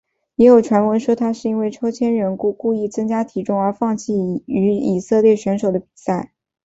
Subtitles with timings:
[0.37, 6.33] 也有传闻说他是因为抽签原因故意增加体重而放弃与以色列选手的比赛。